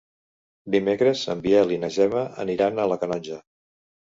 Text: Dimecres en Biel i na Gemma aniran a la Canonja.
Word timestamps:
Dimecres 0.75 1.21
en 1.35 1.43
Biel 1.43 1.75
i 1.75 1.79
na 1.83 1.91
Gemma 1.99 2.25
aniran 2.47 2.81
a 2.81 2.89
la 2.93 2.99
Canonja. 3.05 3.39